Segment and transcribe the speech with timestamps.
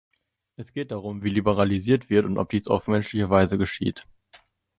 [0.55, 4.07] Es geht darum, wie liberalisiert wird und ob dies auf menschliche Weise geschieht.